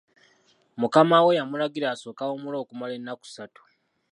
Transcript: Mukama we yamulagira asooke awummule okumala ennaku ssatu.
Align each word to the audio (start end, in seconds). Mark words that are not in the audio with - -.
Mukama 0.79 1.17
we 1.25 1.37
yamulagira 1.39 1.87
asooke 1.89 2.21
awummule 2.23 2.57
okumala 2.59 2.93
ennaku 2.95 3.25
ssatu. 3.27 3.61